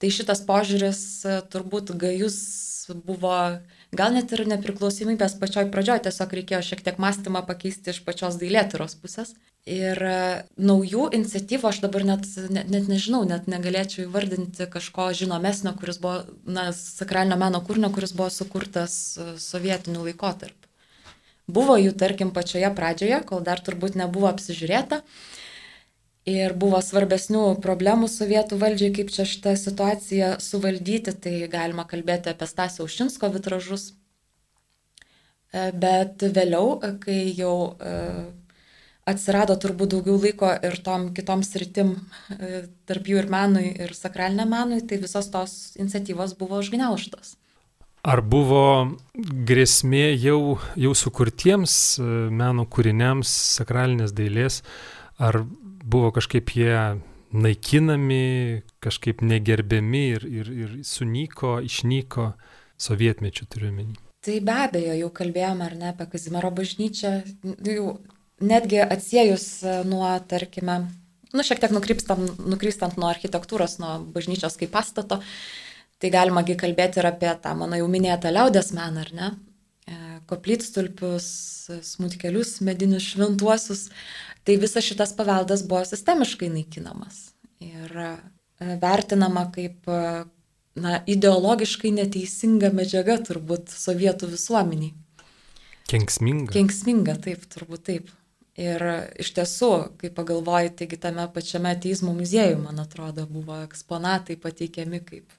[0.00, 1.00] Tai šitas požiūris
[1.52, 2.36] turbūt gajus
[3.06, 3.36] buvo
[3.96, 8.96] gal net ir nepriklausomybės pačioj pradžioj, tiesiog reikėjo šiek tiek mąstymą pakeisti iš pačios dailėtyros
[9.02, 9.34] pusės.
[9.68, 10.14] Ir e,
[10.56, 16.22] naujų iniciatyvų aš dabar net, net, net nežinau, net negalėčiau įvardinti kažko žinomesnio, kuris buvo,
[16.48, 20.69] na, sakralinio meno kūrinio, kuris buvo sukurtas e, sovietiniu laikotarpiu.
[21.56, 25.02] Buvo jų, tarkim, pačioje pradžioje, kol dar turbūt nebuvo apsižiūrėta.
[26.30, 32.46] Ir buvo svarbesnių problemų sovietų valdžiai, kaip čia šitą situaciją suvaldyti, tai galima kalbėti apie
[32.50, 33.90] Stasio Ušinsko vitražus.
[35.50, 37.56] E, bet vėliau, kai jau
[39.08, 41.94] atsirado turbūt daugiau laiko ir tom kitom sritim,
[42.36, 47.36] e, tarp jų ir menui, ir sakraliniam menui, tai visos tos iniciatyvos buvo užgneuštos.
[48.00, 54.62] Ar buvo grėsmė jau, jau sukurtiems e, meno kūriniams sakralinės dailės,
[55.20, 55.42] ar
[55.84, 62.32] buvo kažkaip jie naikinami, kažkaip negerbiami ir, ir, ir sunyko, išnyko
[62.80, 64.00] sovietmečių turiuomenį?
[64.24, 67.14] Tai be abejo, jau kalbėjome ar ne apie Kazimiero bažnyčią,
[67.68, 67.94] jau
[68.40, 70.86] netgi atsiejus e, nuo, tarkime,
[71.36, 75.20] nu, šiek tiek nukrypstant nuo architektūros, nuo bažnyčios kaip pastato,
[76.00, 79.30] tai galimagi kalbėti ir apie tą mano jau minėtą liaudės meną, ar ne?
[79.86, 79.96] E,
[80.30, 81.28] koplytstulpius,
[81.86, 83.88] smūtikelius, medinius šventuosius.
[84.44, 88.12] Tai visas šitas paveldas buvo sistemiškai naikinamas ir e,
[88.80, 89.88] vertinama kaip
[90.80, 94.94] na, ideologiškai neteisinga medžiaga turbūt sovietų visuomeniai.
[95.90, 96.52] Kenksminga.
[96.54, 98.10] Kenksminga, taip, turbūt taip.
[98.60, 98.82] Ir
[99.22, 99.70] iš tiesų,
[100.00, 105.36] kai pagalvoji, taigi tame pačiame ateizmo muziejuje, man atrodo, buvo eksponatai pateikiami kaip,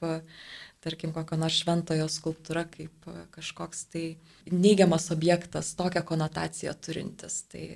[0.82, 4.06] tarkim, kokio nors šventojo skulptūra, kaip kažkoks tai
[4.50, 7.44] neigiamas objektas, tokią konotaciją turintis.
[7.52, 7.68] Tai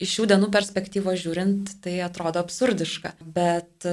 [0.00, 3.12] iš šių dienų perspektyvos žiūrint, tai atrodo absurdiška.
[3.20, 3.84] Bet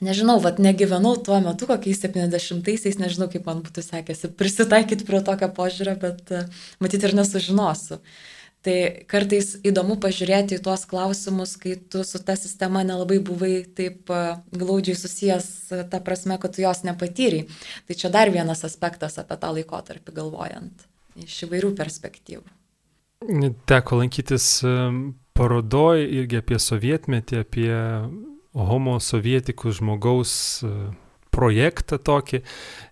[0.00, 5.52] nežinau, vad negyvenau tuo metu, kokiais 70-aisiais, nežinau, kaip man būtų sekėsi prisitaikyti prie tokio
[5.52, 6.34] požiūrio, bet
[6.80, 8.00] matyt ir nesužinosiu.
[8.68, 14.12] Tai kartais įdomu pažiūrėti į tuos klausimus, kai tu su ta sistema nelabai buvai taip
[14.52, 15.46] glaudžiai susijęs,
[15.88, 17.46] ta prasme, kad tu jos nepatyrai.
[17.88, 20.84] Tai čia dar vienas aspektas apie tą laikotarpį galvojant
[21.24, 22.44] iš įvairių perspektyvų.
[23.72, 24.50] Teko lankytis
[25.38, 27.72] parodoj irgi apie sovietmetį, apie
[28.52, 30.36] homo sovietikų žmogaus
[31.32, 32.44] projektą tokį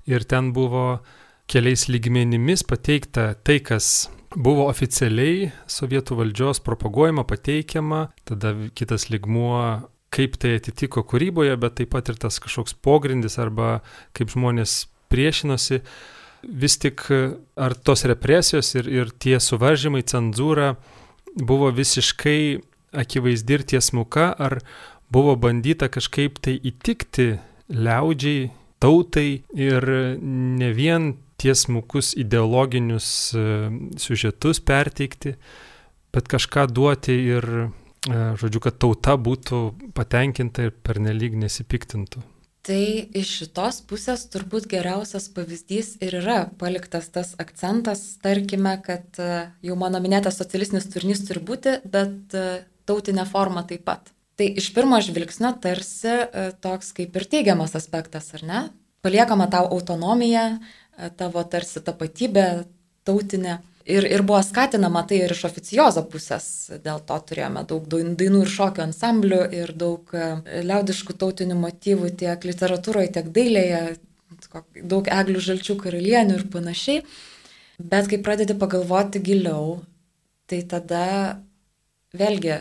[0.09, 1.03] ir ten buvo
[1.53, 10.37] keliais lygmenimis pateikta tai, kas buvo oficialiai sovietų valdžios propaguojama, pateikiama, tada kitas ligmuo, kaip
[10.41, 13.81] tai atitiko kūryboje, bet taip pat ir tas kažkoks pogrindis arba
[14.17, 15.81] kaip žmonės priešinosi.
[16.47, 20.77] Vis tik ar tos represijos ir, ir tie suvaržymai, cenzūra
[21.37, 22.61] buvo visiškai
[22.97, 24.61] akivaizdi ir tiesmuka, ar
[25.13, 27.35] buvo bandyta kažkaip tai įtikti
[27.73, 29.89] liaudžiai, tautai ir
[30.21, 33.43] ne vien tiesmukus ideologinius e,
[34.01, 35.37] siužetus perteikti,
[36.15, 37.47] bet kažką duoti ir,
[38.09, 39.61] e, žodžiu, kad tauta būtų
[39.97, 42.25] patenkinta ir pernelyg nesipiktintų.
[42.67, 42.83] Tai
[43.15, 49.79] iš šitos pusės turbūt geriausias pavyzdys ir yra paliktas tas akcentas, tarkime, kad e, jau
[49.79, 52.35] mano minėtas socialistinis turinys turi būti, bet
[52.89, 54.11] tautinė forma taip pat.
[54.37, 56.13] Tai iš pirmo žvilgsnio tarsi
[56.61, 58.59] toks kaip ir teigiamas aspektas, ar ne?
[59.07, 60.49] Paliekama tau autonomija,
[61.15, 62.47] tavo tarsi tapatybė
[63.07, 63.61] tautinė.
[63.87, 66.47] Ir, ir buvo skatinama tai ir iš oficiozo pusės,
[66.83, 70.25] dėl to turėjome daug dainų ir šokio ansamblių ir daug e,
[70.67, 73.83] liaudiškų tautinių motyvų tiek literatūroje, tiek dailėje,
[74.83, 77.05] daug eglių žalčių karalienių ir panašiai.
[77.79, 79.79] Bet kai pradedi pagalvoti giliau,
[80.51, 81.07] tai tada
[82.17, 82.59] vėlgi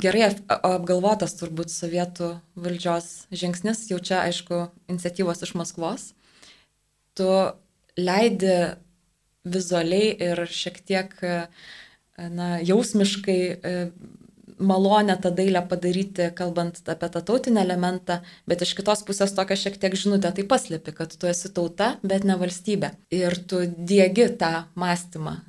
[0.00, 6.12] gerai apgalvotas turbūt sovietų valdžios žingsnis, jau čia aišku iniciatyvos iš Maskvos
[7.18, 7.28] tu
[7.98, 8.56] leidi
[9.42, 11.14] vizualiai ir šiek tiek
[12.16, 13.40] na, jausmiškai
[14.62, 19.78] malonę tą dailę padaryti, kalbant apie tą tautinį elementą, bet iš kitos pusės tokia šiek
[19.82, 22.92] tiek žinutė tai paslėpi, kad tu esi tauta, bet ne valstybė.
[23.16, 25.40] Ir tu dėgi tą mąstymą.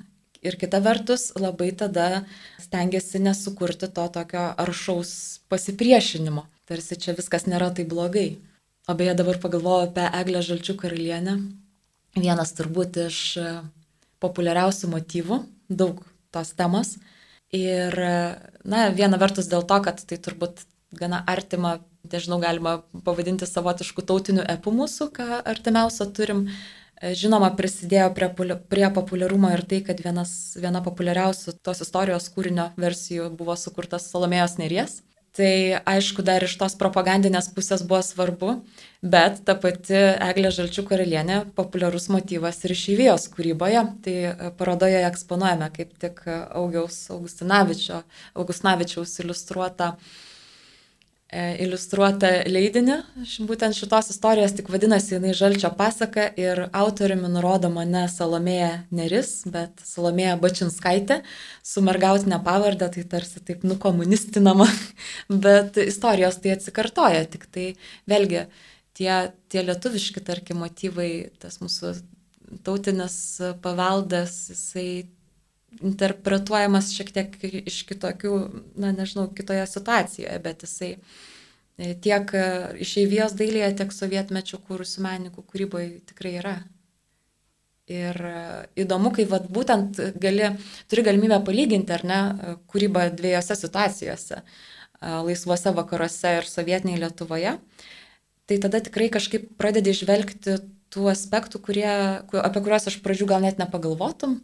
[0.43, 2.25] Ir kita vertus, labai tada
[2.59, 5.13] stengiasi nesukurti to tokio aršaus
[5.51, 6.43] pasipriešinimo.
[6.67, 8.41] Tarsi čia viskas nėra taip blogai.
[8.87, 11.37] O beje, dabar pagalvoju apie Eglę Žalčių karalienę.
[12.19, 13.51] Vienas turbūt iš e,
[14.23, 15.39] populiariausių motyvų,
[15.71, 16.03] daug
[16.35, 16.97] tos temos.
[17.55, 18.13] Ir, e,
[18.67, 20.65] na, viena vertus dėl to, kad tai turbūt
[20.99, 21.77] gana artima,
[22.11, 26.47] nežinau, galima pavadinti savotiškų tautinių epų mūsų, ką artimiausio turim.
[27.03, 28.29] E, žinoma, prisidėjo prie,
[28.71, 34.55] prie populiarumo ir tai, kad vienas, viena populiariausių tos istorijos kūrinio versijų buvo sukurtas Salomėjos
[34.61, 35.01] Neries.
[35.33, 38.61] Tai aišku, dar iš tos propagandinės pusės buvo svarbu,
[39.01, 43.81] bet ta pati Eglė Žalčių karalienė populiarus motyvas ir išėjvijos kūryboje.
[44.05, 44.15] Tai
[44.59, 50.32] parodoje eksponuojame kaip tik Augiaus Augustinavičiaus iliustruotą uh, E,
[51.33, 52.97] iliustruotą leidinį,
[53.47, 59.81] būtent šitos istorijos tik vadinasi jinai Žalčio pasaka ir autoriumi nurodoma ne Salomėja Neris, bet
[59.87, 61.21] Salomėja Bačinskaitė
[61.65, 64.67] su mergautinė pavardė, tai tarsi taip nukomunistinama,
[65.47, 67.67] bet istorijos tai atsikartoja, tik tai
[68.09, 68.45] vėlgi
[68.97, 69.13] tie,
[69.49, 71.95] tie lietuviški, tarkim, motyvai, tas mūsų
[72.63, 73.17] tautinis
[73.63, 74.87] paveldas, jisai
[75.81, 78.33] interpretuojamas šiek tiek iš kitokių,
[78.79, 82.45] na nežinau, kitoje situacijoje, bet jisai e, tiek e,
[82.85, 86.55] išeivijos dailėje, tiek sovietmečių kūrusių menininkų kūryboje tikrai yra.
[87.91, 88.35] Ir e,
[88.85, 90.53] įdomu, kai vat, būtent gali,
[90.91, 92.21] turi galimybę palyginti, ar ne,
[92.71, 94.43] kūrybą dviejose situacijose-
[95.27, 97.57] laisvuose vakaruose ir sovietiniai Lietuvoje,
[98.47, 100.61] tai tada tikrai kažkaip pradedi išvelgti
[100.93, 101.89] tų aspektų, kurie,
[102.39, 104.37] apie kuriuos aš pradžių gal net nepagalvotum,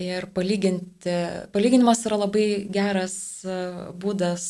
[0.00, 1.12] Ir palyginti,
[1.54, 3.58] palyginimas yra labai geras e,
[3.94, 4.46] būdas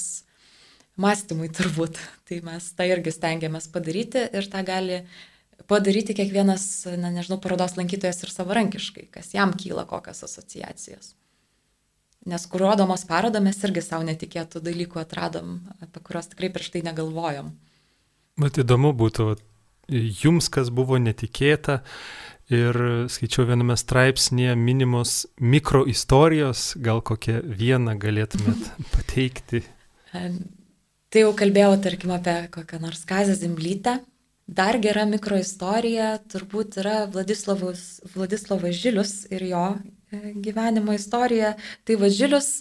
[0.97, 2.01] mąstymui turbūt.
[2.29, 5.03] Tai mes tą irgi stengiamės padaryti ir tą gali
[5.69, 11.13] padaryti kiekvienas, na, nežinau, parodos lankytojas ir savarankiškai, kas jam kyla kokios asociacijos.
[12.25, 17.53] Nes kuruodamos parodą mes irgi savo netikėtų dalykų atradom, apie kuriuos tikrai prieš tai negalvojom.
[18.41, 19.35] Bet įdomu būtų,
[19.93, 21.83] jums kas buvo netikėta,
[22.53, 22.77] Ir
[23.09, 29.63] skaičiau viename straipsnėje minimos mikroistorijos, gal kokią vieną galėtumėt pateikti.
[30.13, 34.01] Tai jau kalbėjau, tarkim, apie kokią nors Kazę Zimblytę.
[34.45, 41.55] Dar gera mikroistorija turbūt yra Vladislavas, Vladislavas Žilius ir jo e, gyvenimo istorija.
[41.89, 42.59] Tai Važilius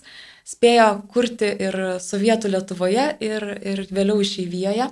[0.48, 4.88] spėjo kurti ir sovietų Lietuvoje, ir, ir vėliau išeivijoje.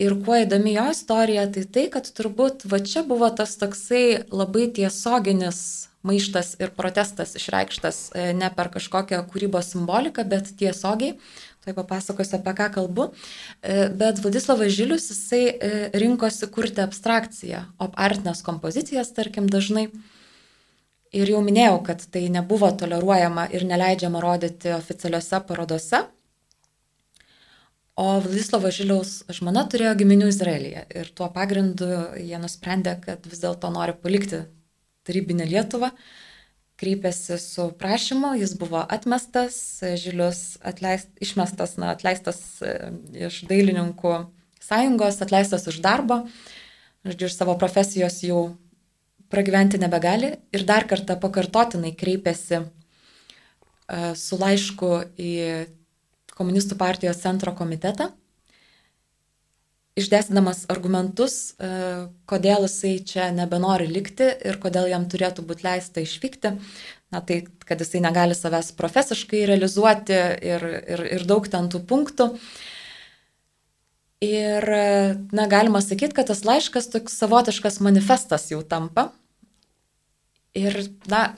[0.00, 4.70] Ir kuo įdomi jo istorija, tai tai, kad turbūt va čia buvo tas toksai labai
[4.72, 11.18] tiesioginis maištas ir protestas išreikštas e, ne per kažkokią kūrybos simboliką, bet tiesiogiai.
[11.60, 13.10] Tai papasakosiu, apie ką kalbu.
[13.60, 19.90] E, bet Vladislavas Žilius, jisai e, rinkosi kurti abstrakciją, opartinės kompozicijas, tarkim, dažnai.
[21.12, 26.04] Ir jau minėjau, kad tai nebuvo toleruojama ir neleidžiama rodyti oficialiuose parodose,
[27.98, 31.88] O Vladislavo Žiliaus žmona turėjo giminių Izraelyje ir tuo pagrindu
[32.20, 34.44] jie nusprendė, kad vis dėlto nori palikti
[35.08, 35.90] tarybinę Lietuvą.
[36.80, 39.58] Kreipėsi su prašymu, jis buvo atmestas,
[40.00, 42.72] Žilius atleist, išmestas, na, atleistas e,
[43.28, 44.14] iš dailininkų
[44.64, 46.22] sąjungos, atleistas iš darbo,
[47.04, 48.46] žodžiu, iš savo profesijos jau
[49.30, 52.64] pragyventi nebegali ir dar kartą pakartotinai kreipėsi e,
[54.16, 55.34] su laišku į
[56.40, 58.10] komunistų partijos centro komitetą,
[60.00, 61.70] išdėstydamas argumentus, e,
[62.30, 66.54] kodėl jisai čia nebenori likti ir kodėl jam turėtų būti leista išvykti.
[67.10, 70.14] Na tai, kad jisai negali savęs profesiškai realizuoti
[70.46, 72.30] ir, ir, ir daug ten tų punktų.
[74.22, 74.66] Ir,
[75.32, 79.08] na, galima sakyti, kad tas laiškas toks savotiškas manifestas jau tampa.
[80.54, 80.76] Ir,
[81.10, 81.32] na,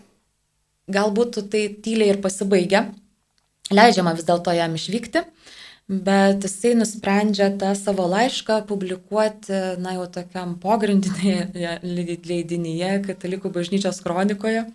[0.92, 2.88] galbūt tai tyliai ir pasibaigia,
[3.74, 5.24] leidžiama vis dėlto jam išvykti,
[5.88, 11.78] bet jisai nusprendžia tą savo laišką publikuoti, na jau tokiam pogrindinėje
[12.30, 14.66] leidinyje, Katalikų bažnyčios kronikoje.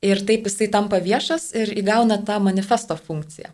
[0.00, 3.52] Ir taip jisai tampa viešas ir įgauna tą manifesto funkciją.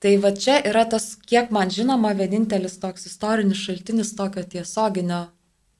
[0.00, 5.26] Tai va čia yra tas, kiek man žinoma, vienintelis toks istorinis šaltinis tokio tiesioginio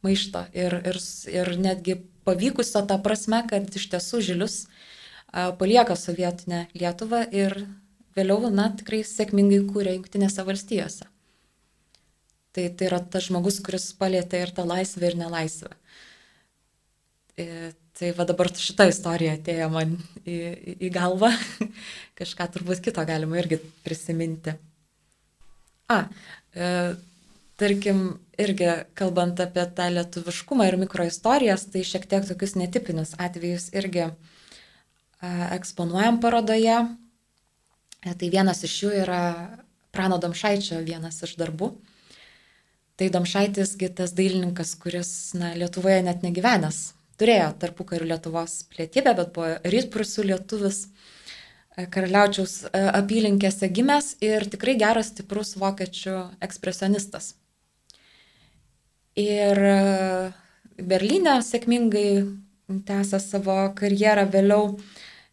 [0.04, 1.00] maišto ir, ir,
[1.32, 4.56] ir netgi pavykusio tą prasme, kad iš tiesų žilius
[5.36, 7.58] palieka sovietinę Lietuvą ir
[8.16, 11.08] vėliau, na, tikrai sėkmingai kūrė Junktinėse valstijose.
[12.56, 15.74] Tai, tai yra tas žmogus, kuris palėtė ir tą laisvę, ir nelaisvę.
[17.36, 17.48] E,
[17.96, 19.92] tai va dabar šitą istoriją atėjo man
[20.24, 21.34] į, į, į galvą.
[22.18, 24.56] Kažką turbūt kito galima irgi prisiminti.
[25.92, 26.06] A,
[26.56, 26.70] e,
[27.60, 28.06] tarkim,
[28.40, 34.10] irgi kalbant apie tą lietuviškumą ir mikroistorijas, tai šiek tiek tokius netipinius atvejus irgi e,
[35.22, 36.76] eksponuojam parodoje.
[38.02, 39.20] E, tai vienas iš jų yra
[39.96, 41.72] Prano Domšaičio vienas iš darbų.
[42.96, 46.92] Tai Domšaitisgi tas dailininkas, kuris na, Lietuvoje net negyvenęs.
[47.20, 50.82] Turėjo tarpu karių Lietuvos pilietybę, bet buvo rytprusų lietuvis,
[51.76, 57.34] e, karaliaučiaus e, apylinkėse gimęs ir tikrai geras, stiprus vokiečių ekspresionistas.
[59.16, 59.56] Ir
[60.76, 62.10] Berlyne sėkmingai
[62.84, 64.74] tęsė savo karjerą vėliau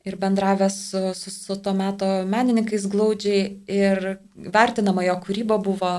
[0.04, 5.94] ir bendravęs su, su, su to meto menininkais glaudžiai ir vertinama jo kūryba buvo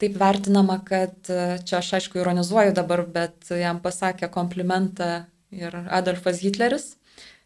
[0.00, 5.10] taip vertinama, kad e, čia aš aišku ironizuoju dabar, bet jam pasakė komplimentą
[5.52, 6.94] ir Adolfas Hitleris.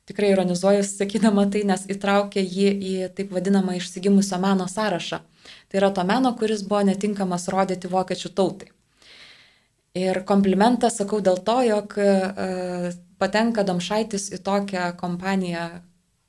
[0.05, 5.23] Tikrai ironizuoju, sakydama tai, nes įtraukė jį į taip vadinamą išsigimusio meno sąrašą.
[5.69, 8.71] Tai yra to meno, kuris buvo netinkamas rodyti vokiečių tautai.
[9.95, 12.93] Ir komplimentą sakau dėl to, jog e,
[13.25, 15.65] patenka Damšaitis į tokią kompaniją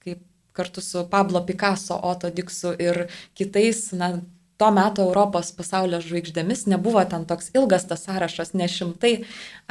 [0.05, 0.23] kaip
[0.55, 4.15] kartu su Pablo Picasso, Otto Dixu ir kitais, na,
[4.57, 9.15] to meto Europos pasaulio žvaigždėmis, nebuvo ten toks ilgas tas sąrašas, ne šimtai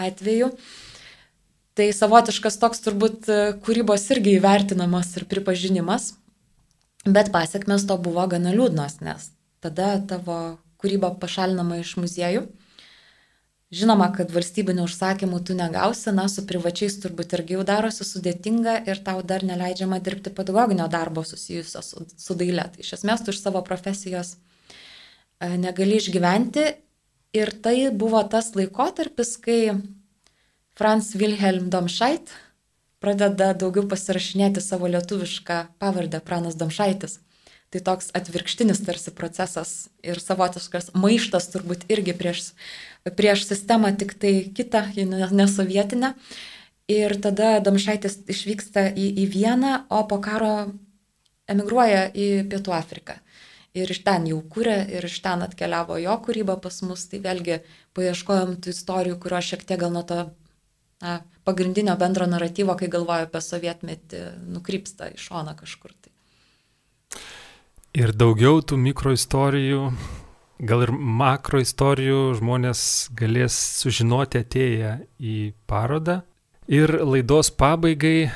[0.00, 0.50] atvejų.
[1.74, 6.12] Tai savotiškas toks turbūt e, kūrybos irgi įvertinamas ir pripažinimas,
[7.08, 9.32] bet pasiekmes to buvo gana liūdnos, nes
[9.64, 12.44] tada tavo kūryba pašalinama iš muziejų.
[13.74, 19.00] Žinoma, kad valstybinių užsakymų tu negausi, na, su privačiais turbūt irgi jau darosi sudėtinga ir
[19.06, 22.68] tau dar neleidžiama dirbti pedagoginio darbo susijusio su, su daile.
[22.74, 24.36] Tai iš esmės tu iš savo profesijos
[25.44, 26.64] E, negali išgyventi.
[27.34, 29.74] Ir tai buvo tas laikotarpis, kai
[30.78, 32.30] Franz Wilhelm Domšait
[33.02, 37.18] pradeda daugiau pasirašinėti savo lietuvišką pavardę Pranas Domšaitis.
[37.74, 39.72] Tai toks atvirkštinis tarsi procesas
[40.06, 42.52] ir savotiškas maištas turbūt irgi prieš,
[43.12, 44.86] prieš sistemą, tik tai kitą,
[45.32, 46.14] nesovietinę.
[46.88, 50.72] Ir tada Domšaitis išvyksta į, į Vieną, o po karo
[51.48, 53.20] emigruoja į Pietų Afriką
[53.74, 57.60] ir iš ten jau kūrė, ir iš ten atkeliavo jo kūryba pas mus, tai vėlgi
[57.98, 60.20] paieškojom tų istorijų, kurios šiek tiek gal nuo to
[61.02, 64.22] na, pagrindinio bendro naratyvo, kai galvoju apie sovietmetį,
[64.54, 65.94] nukrypsta į šoną kažkur.
[65.98, 66.12] Tai.
[67.98, 69.88] Ir daugiau tų mikroistorijų,
[70.58, 72.84] gal ir makroistorijų žmonės
[73.16, 75.38] galės sužinoti atėję į
[75.70, 76.22] parodą.
[76.70, 78.30] Ir laidos pabaigai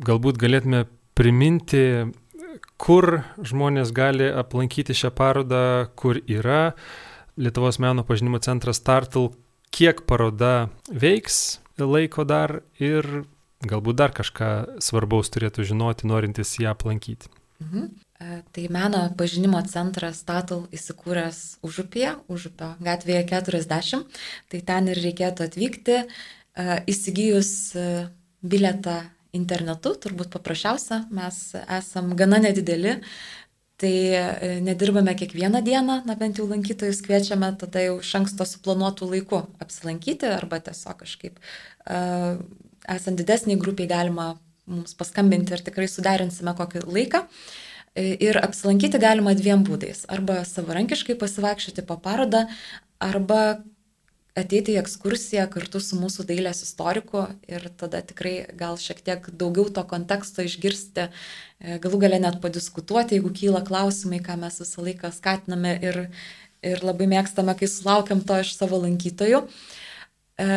[0.00, 0.86] galbūt galėtume
[1.18, 1.84] priminti
[2.80, 5.62] kur žmonės gali aplankyti šią parodą,
[5.96, 6.72] kur yra
[7.40, 9.30] Lietuvos meno pažinimo centras Tartul,
[9.72, 13.06] kiek paroda veiks laiko dar ir
[13.64, 17.30] galbūt dar kažką svarbaus turėtų žinoti, norintis ją aplankyti.
[17.62, 17.88] Mhm.
[18.20, 24.18] E, tai meno pažinimo centras Tatul įsikūręs Užupėje, Užupio gatvėje 40,
[24.52, 27.84] tai ten ir reikėtų atvykti, e, įsigijus e,
[28.44, 28.98] biletą
[29.32, 32.98] internetu, turbūt paprasčiausia, mes esam gana nedideli,
[33.80, 33.94] tai
[34.60, 40.28] nedirbame kiekvieną dieną, na bent jau lankytojus kviečiame tada jau iš anksto suplanuotų laikų apsilankyti
[40.28, 42.36] arba tiesiog kažkaip uh,
[42.84, 44.34] esant didesniai grupiai galima
[44.68, 47.22] mums paskambinti ir tikrai suderinsime kokį laiką.
[47.24, 50.04] E, ir apsilankyti galima dviem būdais.
[50.12, 52.46] Arba savarankiškai pasivaikščioti po parodą,
[53.02, 53.60] arba
[54.38, 59.68] ateiti į ekskursiją kartu su mūsų dailės istoriku ir tada tikrai gal šiek tiek daugiau
[59.74, 61.08] to konteksto išgirsti,
[61.58, 66.00] e, galų galę net padiskutuoti, jeigu kyla klausimai, ką mes visą laiką skatiname ir,
[66.62, 69.42] ir labai mėgstame, kai sulaukiam to iš savo lankytojų.
[70.38, 70.48] E,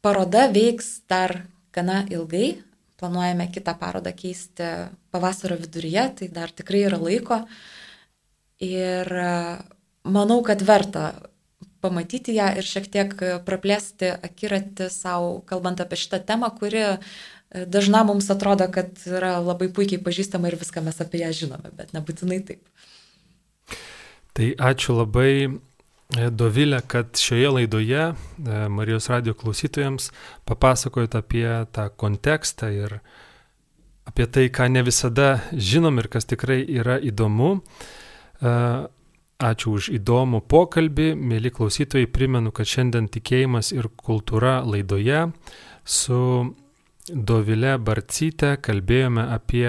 [0.00, 1.42] paroda veiks dar
[1.74, 2.60] gana ilgai,
[3.00, 4.68] planuojame kitą parodą keisti
[5.10, 7.40] pavasario viduryje, tai dar tikrai yra laiko.
[8.60, 9.34] Ir e,
[10.04, 11.10] manau, kad verta
[11.80, 13.14] pamatyti ją ir šiek tiek
[13.46, 16.96] praplėsti akiratį savo, kalbant apie šitą temą, kuri e,
[17.66, 21.96] dažna mums atrodo, kad yra labai puikiai pažįstama ir viską mes apie ją žinome, bet
[21.96, 22.62] nebūtinai taip.
[24.36, 25.32] Tai ačiū labai
[26.10, 28.14] Dovilė, kad šioje laidoje e,
[28.72, 30.08] Marijos radio klausytojams
[30.48, 32.96] papasakojot apie tą kontekstą ir
[34.10, 37.60] apie tai, ką ne visada žinom ir kas tikrai yra įdomu.
[39.40, 41.12] Ačiū už įdomų pokalbį.
[41.14, 45.28] Mėly klausytojai, primenu, kad šiandien tikėjimas ir kultūra laidoje
[45.84, 46.20] su
[47.10, 49.68] Dovile Barcyte kalbėjome apie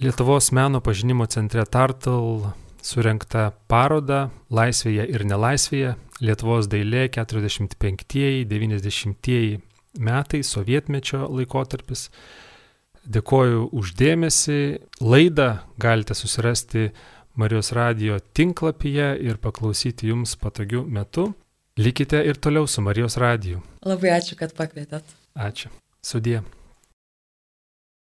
[0.00, 2.50] Lietuvos meno pažinimo centre Tartal
[2.82, 9.60] surinktą parodą Laisvėje ir nelaisvėje Lietuvos dailė 45-90
[9.98, 12.10] metai, sovietmečio laikotarpis.
[13.10, 14.78] Dėkoju uždėmesi.
[15.00, 16.90] Laidą galite susirasti
[17.40, 21.32] Marijos radio tinklapyje ir paklausyti jums patogiu metu.
[21.80, 23.64] Likite ir toliau su Marijos radiju.
[23.86, 25.04] Labai ačiū, kad pakvietėt.
[25.32, 25.72] Ačiū.
[26.04, 26.44] Sudie.